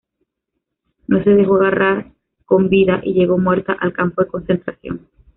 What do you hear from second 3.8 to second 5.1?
campo de concentración.